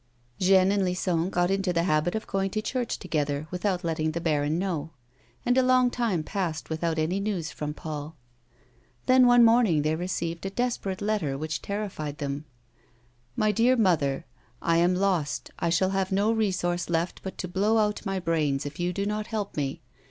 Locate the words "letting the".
3.83-4.19